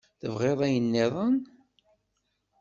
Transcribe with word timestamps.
Tebɣiḍ 0.19 0.59
ayen 0.65 0.85
nniḍen? 0.87 1.37